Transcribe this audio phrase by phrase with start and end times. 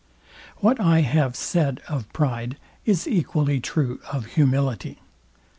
[0.61, 4.99] What I have said of pride is equally true of humility.